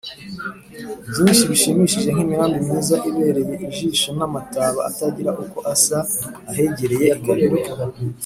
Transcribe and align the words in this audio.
byinshi 1.09 1.45
bishimishije 1.51 2.07
nk’imirambi 2.11 2.57
myiza 2.65 2.95
ibereye 3.09 3.53
ijisho 3.67 4.09
n’amataba 4.17 4.79
atagira 4.89 5.31
uko 5.43 5.57
asa 5.73 5.99
ahegereye 6.49 7.07
i 7.15 7.19
gabiro 7.25 7.57